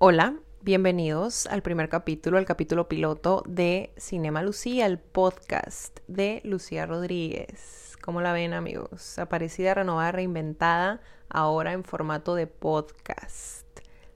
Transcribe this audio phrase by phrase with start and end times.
[0.00, 6.86] Hola, bienvenidos al primer capítulo, al capítulo piloto de Cinema Lucía, el podcast de Lucía
[6.86, 7.98] Rodríguez.
[8.00, 9.18] ¿Cómo la ven amigos?
[9.18, 13.66] Aparecida, renovada, reinventada, ahora en formato de podcast.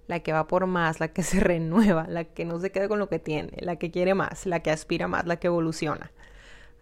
[0.07, 3.01] La que va por más, la que se renueva, la que no se queda con
[3.01, 6.13] lo que tiene, la que quiere más, la que aspira más, la que evoluciona.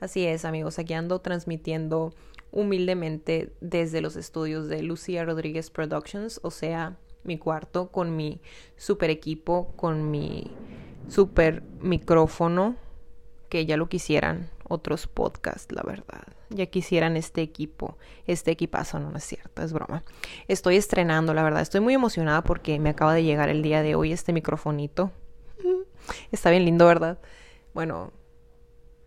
[0.01, 2.13] Así es amigos, aquí ando transmitiendo
[2.51, 8.41] humildemente desde los estudios de Lucía Rodríguez Productions, o sea, mi cuarto con mi
[8.77, 10.51] super equipo, con mi
[11.09, 12.77] super micrófono,
[13.49, 16.23] que ya lo quisieran otros podcasts, la verdad.
[16.51, 20.03] Ya quisieran este equipo, este equipazo, no, es cierto, es broma.
[20.49, 23.95] Estoy estrenando, la verdad, estoy muy emocionada porque me acaba de llegar el día de
[23.95, 25.11] hoy este microfonito.
[26.33, 27.19] Está bien lindo, ¿verdad?
[27.75, 28.13] Bueno,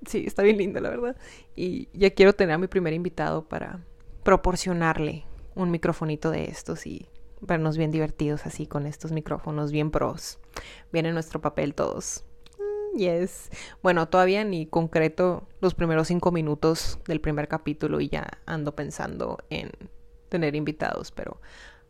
[0.05, 1.17] sí, está bien lindo, la verdad.
[1.55, 3.83] Y ya quiero tener a mi primer invitado para
[4.23, 5.25] proporcionarle
[5.55, 7.07] un microfonito de estos y
[7.45, 10.39] vernos bien divertidos así con estos micrófonos bien pros.
[10.91, 12.25] Bien en nuestro papel todos.
[12.57, 13.49] Mm, yes.
[13.81, 19.39] Bueno, todavía ni concreto los primeros cinco minutos del primer capítulo y ya ando pensando
[19.49, 19.71] en
[20.29, 21.39] tener invitados, pero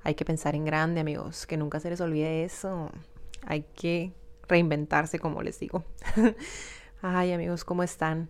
[0.04, 2.90] hay que pensar en grande, amigos, que nunca se les olvide eso.
[3.46, 4.12] Hay que
[4.48, 5.86] reinventarse, como les digo.
[7.02, 8.30] Ay, amigos, ¿cómo están?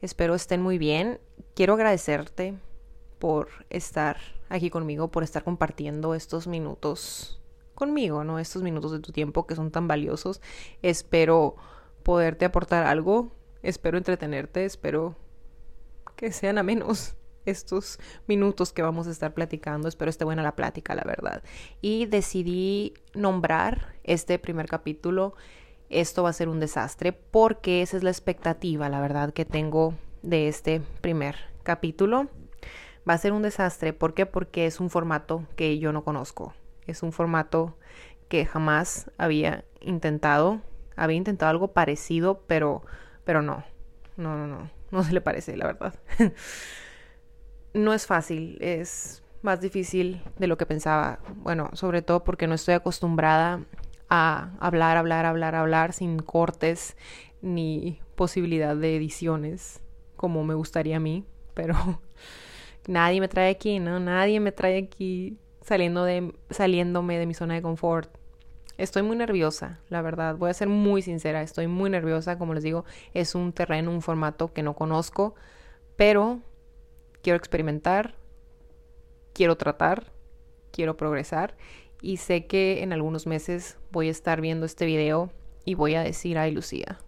[0.00, 1.18] Espero estén muy bien.
[1.54, 2.54] Quiero agradecerte
[3.18, 4.16] por estar
[4.48, 7.40] aquí conmigo, por estar compartiendo estos minutos
[7.74, 8.38] conmigo, ¿no?
[8.38, 10.40] Estos minutos de tu tiempo que son tan valiosos.
[10.82, 11.56] Espero
[12.02, 13.30] poderte aportar algo,
[13.62, 15.16] espero entretenerte, espero
[16.16, 17.14] que sean a menos
[17.46, 19.88] estos minutos que vamos a estar platicando.
[19.88, 21.42] Espero esté buena la plática, la verdad.
[21.80, 25.34] Y decidí nombrar este primer capítulo.
[25.88, 29.94] Esto va a ser un desastre porque esa es la expectativa, la verdad, que tengo
[30.22, 32.28] de este primer capítulo
[33.08, 33.92] va a ser un desastre.
[33.92, 34.26] ¿Por qué?
[34.26, 36.54] Porque es un formato que yo no conozco.
[36.86, 37.76] Es un formato
[38.28, 40.60] que jamás había intentado.
[40.96, 42.82] Había intentado algo parecido, pero,
[43.24, 43.64] pero no.
[44.16, 44.70] No, no, no.
[44.90, 45.94] No se le parece, la verdad.
[47.74, 48.58] no es fácil.
[48.60, 51.20] Es más difícil de lo que pensaba.
[51.36, 53.64] Bueno, sobre todo porque no estoy acostumbrada
[54.08, 56.96] a hablar, hablar, hablar, hablar sin cortes
[57.40, 59.80] ni posibilidad de ediciones
[60.16, 61.24] como me gustaría a mí.
[61.54, 62.00] Pero
[62.86, 64.00] nadie me trae aquí, ¿no?
[64.00, 68.10] Nadie me trae aquí saliendo de, saliéndome de mi zona de confort.
[68.76, 70.36] Estoy muy nerviosa, la verdad.
[70.36, 72.38] Voy a ser muy sincera, estoy muy nerviosa.
[72.38, 75.34] Como les digo, es un terreno, un formato que no conozco,
[75.96, 76.40] pero
[77.22, 78.14] quiero experimentar,
[79.32, 80.12] quiero tratar,
[80.70, 81.56] quiero progresar
[82.00, 85.30] y sé que en algunos meses voy a estar viendo este video
[85.64, 86.98] y voy a decir, ay Lucía,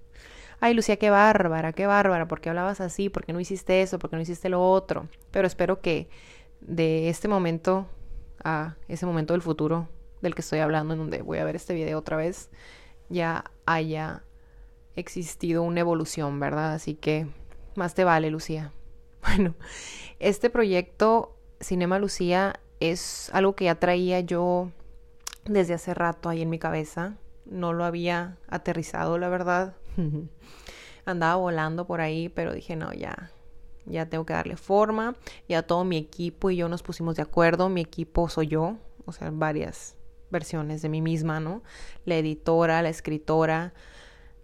[0.61, 3.09] ay Lucía, qué bárbara, qué bárbara, ¿por qué hablabas así?
[3.09, 3.99] ¿Por qué no hiciste eso?
[3.99, 5.09] ¿Por qué no hiciste lo otro?
[5.31, 6.09] Pero espero que
[6.61, 7.87] de este momento
[8.43, 9.89] a ese momento del futuro
[10.23, 12.51] del que estoy hablando, en donde voy a ver este video otra vez,
[13.09, 14.23] ya haya
[14.97, 16.75] existido una evolución, ¿verdad?
[16.75, 17.27] Así que
[17.75, 18.73] más te vale, Lucía.
[19.23, 19.55] Bueno,
[20.19, 24.71] este proyecto Cinema Lucía es algo que ya traía yo
[25.45, 27.19] desde hace rato ahí en mi cabeza.
[27.45, 29.75] No lo había aterrizado, la verdad.
[31.05, 33.31] Andaba volando por ahí, pero dije, no, ya,
[33.87, 35.17] ya tengo que darle forma.
[35.49, 37.69] Ya todo mi equipo y yo nos pusimos de acuerdo.
[37.69, 39.97] Mi equipo soy yo, o sea, varias
[40.31, 41.63] versiones de mí misma, ¿no?
[42.05, 43.75] La editora, la escritora,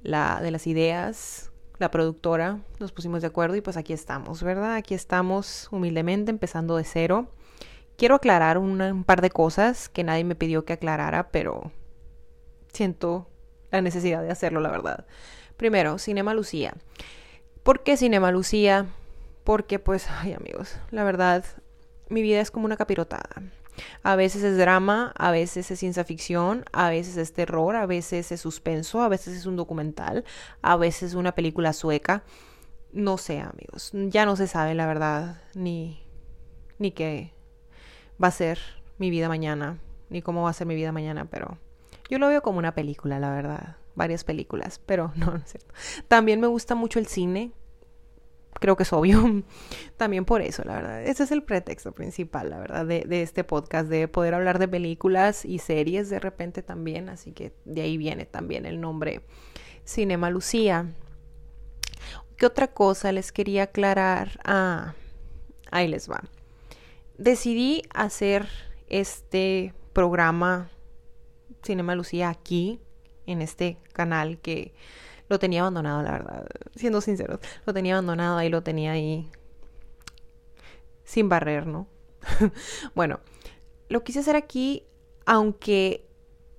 [0.02, 4.74] la de las ideas, la productora, nos pusimos de acuerdo y pues aquí estamos, ¿verdad?
[4.74, 7.28] Aquí estamos humildemente empezando de cero.
[7.96, 11.70] Quiero aclarar un par de cosas que nadie me pidió que aclarara, pero
[12.72, 13.28] siento
[13.70, 15.06] la necesidad de hacerlo, la verdad.
[15.56, 16.74] Primero, Cinema Lucía.
[17.62, 18.86] ¿Por qué Cinema Lucía?
[19.44, 21.44] Porque pues, ay amigos, la verdad,
[22.08, 23.42] mi vida es como una capirotada.
[24.02, 28.32] A veces es drama, a veces es ciencia ficción, a veces es terror, a veces
[28.32, 30.24] es suspenso, a veces es un documental,
[30.62, 32.22] a veces una película sueca.
[32.92, 36.02] No sé, amigos, ya no se sabe la verdad, ni,
[36.78, 37.32] ni qué
[38.22, 38.58] va a ser
[38.96, 39.78] mi vida mañana,
[40.08, 41.58] ni cómo va a ser mi vida mañana, pero
[42.08, 45.74] yo lo veo como una película, la verdad varias películas, pero no, no es cierto.
[46.06, 47.52] También me gusta mucho el cine,
[48.60, 49.42] creo que es obvio.
[49.96, 51.02] También por eso, la verdad.
[51.02, 54.68] Ese es el pretexto principal, la verdad, de, de, este podcast, de poder hablar de
[54.68, 57.08] películas y series de repente también.
[57.08, 59.22] Así que de ahí viene también el nombre
[59.84, 60.92] Cinema Lucía.
[62.36, 64.38] ¿Qué otra cosa les quería aclarar?
[64.44, 64.94] Ah,
[65.70, 66.22] ahí les va.
[67.16, 68.46] Decidí hacer
[68.88, 70.70] este programa
[71.62, 72.80] Cinema Lucía aquí
[73.26, 74.74] en este canal que
[75.28, 79.28] lo tenía abandonado, la verdad, siendo sinceros, lo tenía abandonado, ahí lo tenía ahí
[81.04, 81.88] sin barrer, ¿no?
[82.94, 83.20] bueno,
[83.88, 84.84] lo quise hacer aquí,
[85.24, 86.06] aunque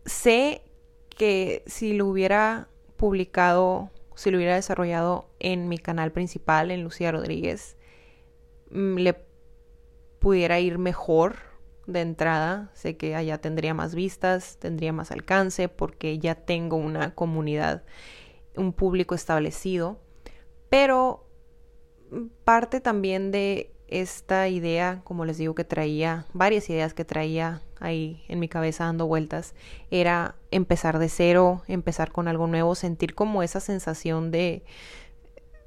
[0.05, 0.63] sé
[1.09, 7.11] que si lo hubiera publicado, si lo hubiera desarrollado en mi canal principal, en Lucía
[7.11, 7.77] Rodríguez,
[8.71, 9.15] mm, le
[10.19, 11.46] pudiera ir mejor
[11.87, 12.69] de entrada.
[12.73, 17.83] Sé que allá tendría más vistas, tendría más alcance, porque ya tengo una comunidad,
[18.55, 19.99] un público establecido.
[20.69, 21.27] Pero
[22.43, 28.23] parte también de esta idea, como les digo, que traía, varias ideas que traía ahí
[28.27, 29.55] en mi cabeza dando vueltas,
[29.91, 34.63] era empezar de cero, empezar con algo nuevo, sentir como esa sensación de,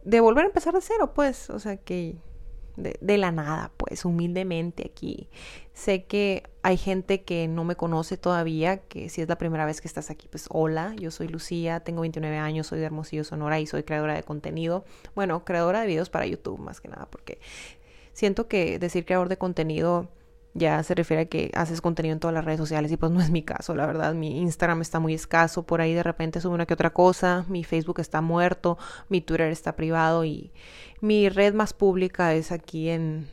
[0.05, 2.17] de volver a empezar de cero, pues, o sea, que
[2.77, 5.29] de, la nada, pues humildemente aquí.
[5.73, 9.81] Sé que hay gente que no me conoce todavía, que si es la primera vez
[9.81, 13.61] que estás aquí, pues hola, yo soy Lucía, tengo 29 años, soy de Hermosillo, Sonora
[13.61, 14.85] y soy creadora de contenido.
[15.15, 17.39] Bueno, creadora de videos para YouTube más que nada, porque
[18.13, 20.09] siento que decir creador de contenido
[20.55, 23.21] ya se refiere a que haces contenido en todas las redes sociales y pues no
[23.21, 24.15] es mi caso, la verdad.
[24.15, 27.65] Mi Instagram está muy escaso, por ahí de repente sube una que otra cosa, mi
[27.65, 30.51] Facebook está muerto, mi Twitter está privado y
[31.01, 33.27] mi red más pública es aquí en,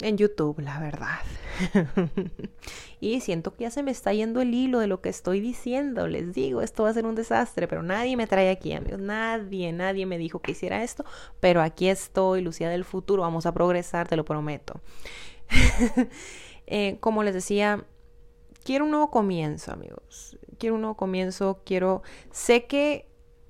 [0.00, 1.18] en YouTube, la verdad.
[3.00, 6.06] y siento que ya se me está yendo el hilo de lo que estoy diciendo.
[6.06, 9.00] Les digo, esto va a ser un desastre, pero nadie me trae aquí, amigos.
[9.00, 11.04] Nadie, nadie me dijo que hiciera esto,
[11.40, 14.80] pero aquí estoy, Lucía del futuro, vamos a progresar, te lo prometo.
[16.70, 17.84] Eh, como les decía,
[18.64, 20.38] quiero un nuevo comienzo, amigos.
[20.58, 22.02] Quiero un nuevo comienzo, quiero...
[22.30, 23.06] Sé que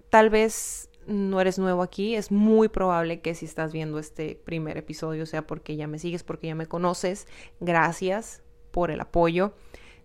[0.09, 4.79] tal vez no eres nuevo aquí, es muy probable que si estás viendo este primer
[4.79, 7.27] episodio sea porque ya me sigues, porque ya me conoces.
[7.61, 9.53] Gracias por el apoyo.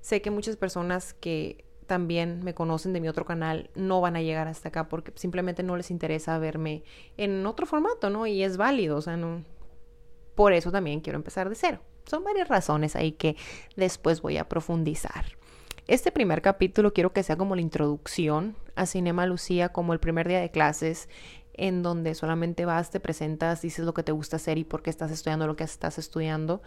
[0.01, 4.21] Sé que muchas personas que también me conocen de mi otro canal no van a
[4.21, 6.83] llegar hasta acá porque simplemente no les interesa verme
[7.15, 8.27] en otro formato, ¿no?
[8.27, 9.43] Y es válido, o sea, no.
[10.33, 11.79] Por eso también quiero empezar de cero.
[12.05, 13.35] Son varias razones ahí que
[13.75, 15.25] después voy a profundizar.
[15.87, 20.27] Este primer capítulo quiero que sea como la introducción a Cinema Lucía, como el primer
[20.27, 21.09] día de clases,
[21.53, 24.89] en donde solamente vas, te presentas, dices lo que te gusta hacer y por qué
[24.89, 26.61] estás estudiando lo que estás estudiando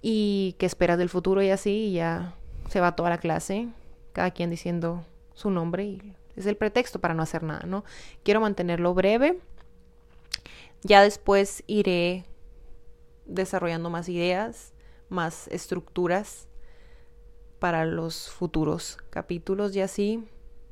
[0.00, 2.34] y qué esperas del futuro y así, y ya
[2.70, 3.68] se va toda la clase,
[4.12, 5.04] cada quien diciendo
[5.34, 7.84] su nombre y es el pretexto para no hacer nada, ¿no?
[8.22, 9.38] Quiero mantenerlo breve.
[10.82, 12.24] Ya después iré
[13.26, 14.72] desarrollando más ideas,
[15.08, 16.48] más estructuras
[17.58, 20.24] para los futuros capítulos y así.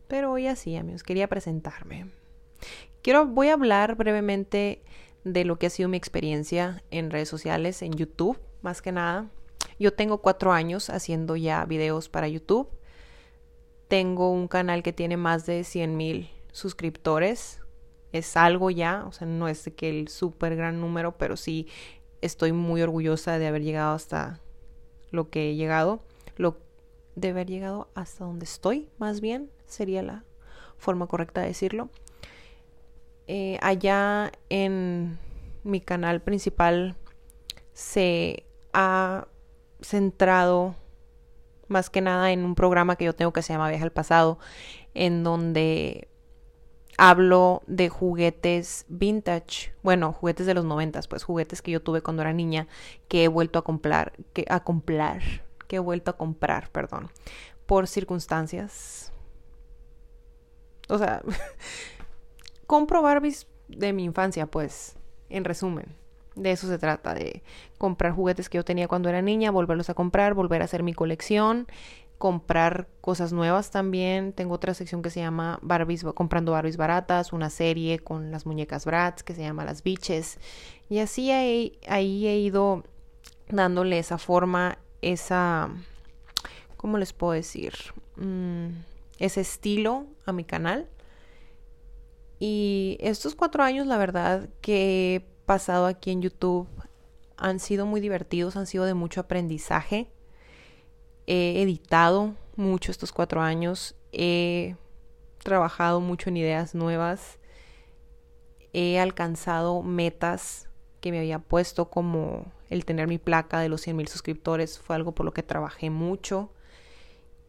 [0.08, 2.10] Pero hoy así, amigos, quería presentarme.
[3.02, 4.82] Quiero, voy a hablar brevemente
[5.24, 9.30] de lo que ha sido mi experiencia en redes sociales, en YouTube, más que nada.
[9.78, 12.68] Yo tengo cuatro años haciendo ya videos para YouTube.
[13.88, 17.60] Tengo un canal que tiene más de 100 mil suscriptores.
[18.12, 21.66] Es algo ya, o sea, no es que el súper gran número, pero sí
[22.24, 24.40] estoy muy orgullosa de haber llegado hasta
[25.10, 26.00] lo que he llegado,
[26.36, 26.56] lo
[27.16, 30.24] de haber llegado hasta donde estoy, más bien sería la
[30.78, 31.90] forma correcta de decirlo.
[33.26, 35.18] Eh, allá en
[35.64, 36.96] mi canal principal
[37.72, 39.28] se ha
[39.80, 40.74] centrado
[41.68, 44.38] más que nada en un programa que yo tengo que se llama Viaje al Pasado,
[44.94, 46.08] en donde
[46.96, 52.23] hablo de juguetes vintage, bueno, juguetes de los noventas, pues juguetes que yo tuve cuando
[52.23, 52.69] era niña,
[53.08, 55.23] que he vuelto a comprar, que a comprar,
[55.67, 57.11] que he vuelto a comprar, perdón,
[57.67, 59.12] por circunstancias.
[60.89, 61.22] O sea,
[62.67, 64.96] compro Barbies de mi infancia, pues,
[65.29, 65.96] en resumen.
[66.36, 67.44] De eso se trata, de
[67.79, 70.93] comprar juguetes que yo tenía cuando era niña, volverlos a comprar, volver a hacer mi
[70.93, 71.69] colección
[72.18, 74.32] comprar cosas nuevas también.
[74.32, 78.84] Tengo otra sección que se llama Barbies, comprando Barbies baratas, una serie con las muñecas
[78.84, 80.38] Bratz que se llama Las Biches.
[80.88, 82.84] Y así ahí, ahí he ido
[83.48, 85.70] dándole esa forma, esa,
[86.76, 87.74] ¿cómo les puedo decir?
[88.16, 88.68] Mm,
[89.18, 90.88] ese estilo a mi canal.
[92.38, 96.68] Y estos cuatro años, la verdad, que he pasado aquí en YouTube
[97.36, 100.13] han sido muy divertidos, han sido de mucho aprendizaje
[101.26, 104.76] he editado mucho estos cuatro años, he
[105.43, 107.38] trabajado mucho en ideas nuevas,
[108.72, 110.69] he alcanzado metas
[111.00, 114.96] que me había puesto como el tener mi placa de los 100 mil suscriptores, fue
[114.96, 116.50] algo por lo que trabajé mucho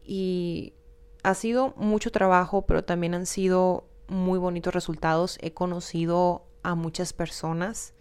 [0.04, 0.74] y
[1.22, 5.38] ha sido mucho trabajo, pero también han sido muy bonitos resultados.
[5.40, 7.94] He conocido a muchas personas,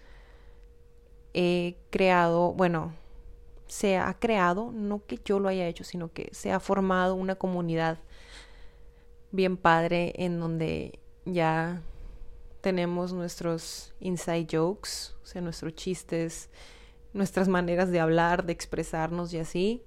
[1.34, 2.94] he creado, bueno,
[3.68, 7.36] se ha creado, no que yo lo haya hecho, sino que se ha formado una
[7.36, 8.00] comunidad
[9.32, 11.82] bien padre en donde ya
[12.62, 16.50] tenemos nuestros inside jokes, o sea, nuestros chistes,
[17.14, 19.84] nuestras maneras de hablar, de expresarnos y así.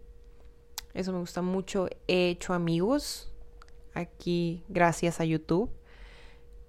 [0.95, 1.89] Eso me gusta mucho.
[2.07, 3.33] He hecho amigos
[3.95, 5.71] aquí gracias a YouTube.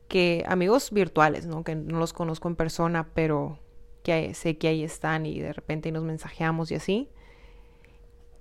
[0.07, 1.63] Que amigos virtuales, ¿no?
[1.63, 3.59] Que no los conozco en persona, pero
[4.03, 7.09] que sé que ahí están y de repente nos mensajeamos y así.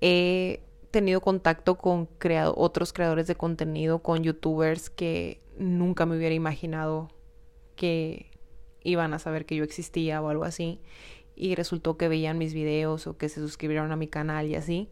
[0.01, 0.61] He
[0.91, 2.09] tenido contacto con
[2.55, 7.11] otros creadores de contenido, con youtubers que nunca me hubiera imaginado
[7.77, 8.31] que
[8.83, 10.81] iban a saber que yo existía o algo así.
[11.37, 14.89] Y resultó que veían mis videos o que se suscribieron a mi canal y así.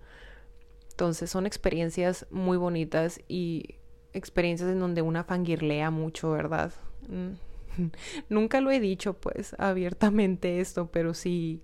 [0.91, 3.77] Entonces son experiencias muy bonitas y
[4.13, 6.73] experiencias en donde una fangirlea mucho, ¿verdad?
[7.09, 7.35] Mm.
[8.28, 11.62] Nunca lo he dicho pues abiertamente esto, pero sí,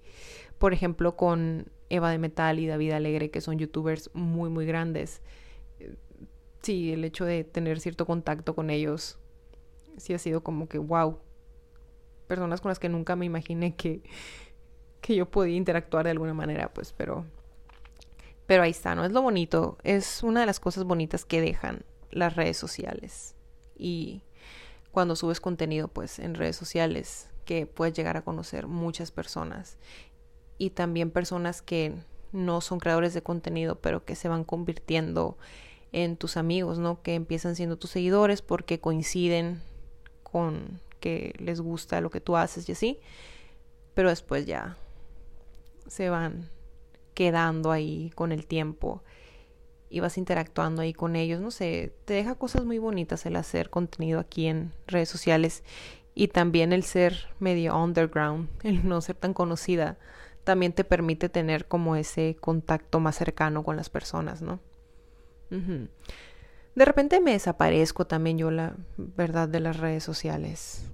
[0.58, 5.22] por ejemplo, con Eva de Metal y David Alegre, que son youtubers muy, muy grandes.
[6.62, 9.18] Sí, el hecho de tener cierto contacto con ellos,
[9.96, 11.18] sí ha sido como que, wow,
[12.28, 14.02] personas con las que nunca me imaginé que,
[15.00, 17.26] que yo podía interactuar de alguna manera, pues, pero
[18.46, 19.04] pero ahí está, ¿no?
[19.04, 23.34] Es lo bonito, es una de las cosas bonitas que dejan las redes sociales.
[23.76, 24.24] Y
[24.92, 29.78] cuando subes contenido, pues, en redes sociales, que puedes llegar a conocer muchas personas.
[30.58, 31.94] Y también personas que
[32.30, 35.36] no son creadores de contenido, pero que se van convirtiendo
[35.92, 37.02] en tus amigos, ¿no?
[37.02, 39.62] Que empiezan siendo tus seguidores porque coinciden
[40.22, 43.00] con que les gusta lo que tú haces y así.
[43.94, 44.76] Pero después ya
[45.86, 46.48] se van
[47.14, 49.02] quedando ahí con el tiempo
[49.92, 53.68] y vas interactuando ahí con ellos, no sé, te deja cosas muy bonitas el hacer
[53.68, 55.62] contenido aquí en redes sociales
[56.14, 59.98] y también el ser medio underground, el no ser tan conocida,
[60.44, 64.60] también te permite tener como ese contacto más cercano con las personas, ¿no?
[65.50, 70.86] De repente me desaparezco también yo, la verdad, de las redes sociales.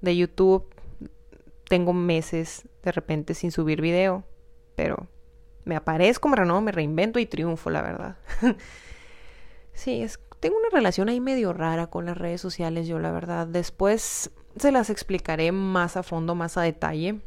[0.00, 0.72] De YouTube
[1.68, 4.22] tengo meses de repente sin subir video,
[4.76, 5.08] pero
[5.64, 8.16] me aparezco, me renovo, me reinvento y triunfo, la verdad.
[9.72, 13.46] sí, es, tengo una relación ahí medio rara con las redes sociales, yo la verdad.
[13.46, 17.20] Después se las explicaré más a fondo, más a detalle.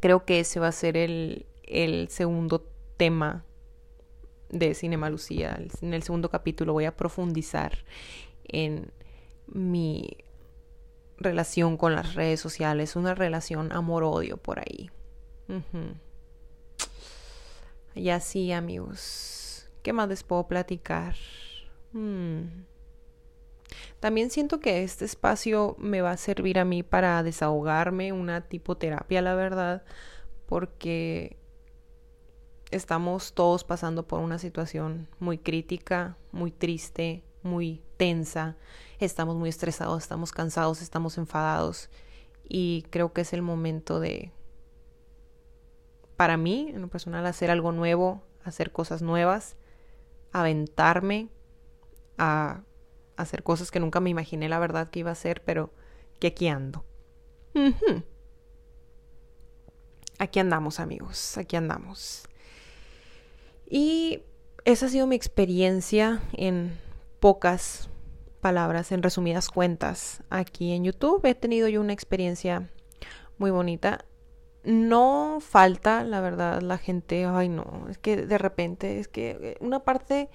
[0.00, 2.66] Creo que ese va a ser el, el segundo
[2.96, 3.44] tema
[4.48, 5.58] de Cinema Lucía.
[5.80, 7.84] En el segundo capítulo voy a profundizar
[8.44, 8.92] en
[9.46, 10.16] mi
[11.18, 14.90] relación con las redes sociales, una relación amor-odio por ahí.
[17.94, 19.68] Y así, amigos.
[19.82, 21.14] ¿Qué más les puedo platicar?
[21.92, 22.64] Hmm.
[24.00, 28.76] También siento que este espacio me va a servir a mí para desahogarme, una tipo
[28.76, 29.84] terapia, la verdad,
[30.46, 31.36] porque
[32.70, 38.56] estamos todos pasando por una situación muy crítica, muy triste, muy tensa.
[38.98, 41.90] Estamos muy estresados, estamos cansados, estamos enfadados
[42.48, 44.32] y creo que es el momento de
[46.20, 49.56] para mí, en lo personal, hacer algo nuevo, hacer cosas nuevas,
[50.32, 51.30] aventarme
[52.18, 52.62] a
[53.16, 55.72] hacer cosas que nunca me imaginé la verdad que iba a hacer, pero
[56.18, 56.84] que aquí ando.
[60.18, 62.28] Aquí andamos, amigos, aquí andamos.
[63.66, 64.22] Y
[64.66, 66.78] esa ha sido mi experiencia en
[67.18, 67.88] pocas
[68.42, 71.24] palabras, en resumidas cuentas, aquí en YouTube.
[71.24, 72.68] He tenido yo una experiencia
[73.38, 74.04] muy bonita
[74.64, 79.56] no falta, la verdad, la gente, ay no, es que de repente, es que eh,
[79.60, 80.28] una parte,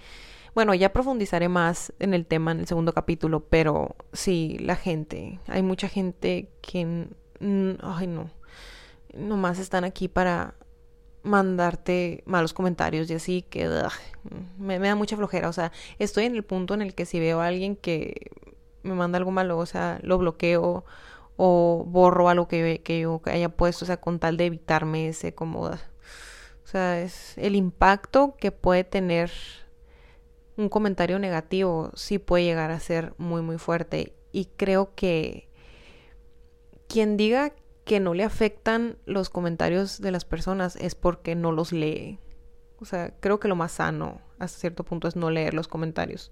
[0.53, 5.39] bueno, ya profundizaré más en el tema en el segundo capítulo, pero sí, la gente,
[5.47, 7.07] hay mucha gente que,
[7.39, 8.31] ay no,
[9.13, 10.55] nomás están aquí para
[11.23, 13.67] mandarte malos comentarios y así que
[14.57, 17.19] me, me da mucha flojera, o sea, estoy en el punto en el que si
[17.19, 18.31] veo a alguien que
[18.83, 20.85] me manda algo malo, o sea, lo bloqueo
[21.37, 25.33] o borro algo que, que yo haya puesto, o sea, con tal de evitarme ese
[25.33, 25.61] como...
[25.63, 29.31] O sea, es el impacto que puede tener
[30.57, 34.15] un comentario negativo, sí puede llegar a ser muy, muy fuerte.
[34.31, 35.47] Y creo que
[36.87, 41.71] quien diga que no le afectan los comentarios de las personas es porque no los
[41.71, 42.19] lee.
[42.79, 46.31] O sea, creo que lo más sano hasta cierto punto es no leer los comentarios.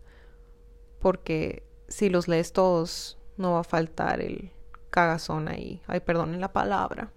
[1.00, 4.52] Porque si los lees todos, no va a faltar el,
[4.94, 5.82] cagazón ahí.
[5.88, 7.12] Ay, perdonen la palabra.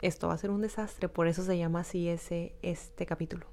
[0.00, 3.46] Esto va a ser un desastre, por eso se llama así ese este capítulo.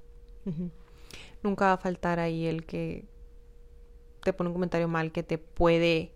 [1.42, 3.04] Nunca va a faltar ahí el que
[4.22, 6.12] te pone un comentario mal que te puede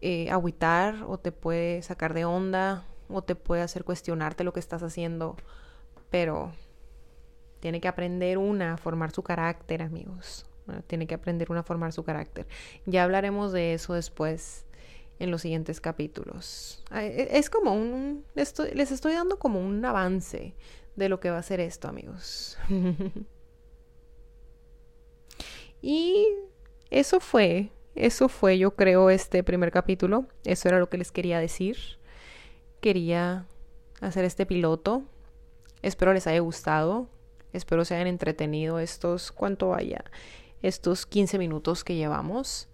[0.00, 4.60] eh, agüitar o te puede sacar de onda o te puede hacer cuestionarte lo que
[4.60, 5.36] estás haciendo,
[6.10, 6.52] pero
[7.58, 10.47] tiene que aprender una a formar su carácter, amigos
[10.86, 12.46] tiene que aprender una a formar su carácter.
[12.86, 14.64] Ya hablaremos de eso después
[15.18, 16.84] en los siguientes capítulos.
[16.92, 18.24] E, es como un...
[18.34, 20.54] les estoy dando como un avance
[20.96, 22.58] de lo que va a ser esto, amigos.
[25.80, 26.26] Y
[26.90, 30.26] eso fue, eso fue yo creo este primer capítulo.
[30.44, 31.76] Eso era lo que les quería decir.
[32.80, 33.46] Quería
[34.00, 35.02] hacer este piloto.
[35.82, 37.08] Espero les haya gustado.
[37.52, 40.04] Espero se hayan entretenido estos, ¿cuánto vaya?
[40.62, 42.68] Estos 15 minutos que llevamos.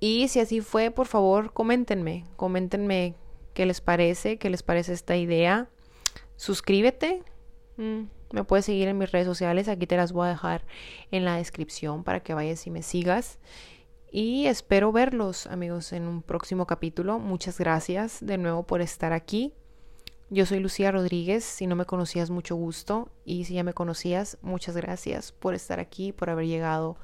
[0.00, 3.14] Y si así fue, por favor, coméntenme, coméntenme
[3.54, 5.68] qué les parece, qué les parece esta idea.
[6.36, 7.22] Suscríbete.
[7.76, 8.02] Mm,
[8.32, 10.64] me puedes seguir en mis redes sociales, aquí te las voy a dejar
[11.10, 13.38] en la descripción para que vayas y me sigas.
[14.10, 17.18] Y espero verlos, amigos, en un próximo capítulo.
[17.18, 19.54] Muchas gracias de nuevo por estar aquí.
[20.30, 24.38] Yo soy Lucía Rodríguez, si no me conocías mucho gusto y si ya me conocías,
[24.40, 26.96] muchas gracias por estar aquí, por haber llegado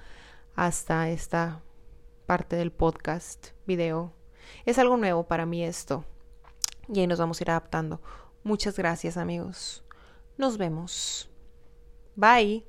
[0.54, 1.62] hasta esta
[2.26, 4.12] parte del podcast, video.
[4.64, 6.04] Es algo nuevo para mí esto
[6.88, 8.00] y ahí nos vamos a ir adaptando.
[8.42, 9.84] Muchas gracias amigos.
[10.38, 11.28] Nos vemos.
[12.16, 12.64] Bye.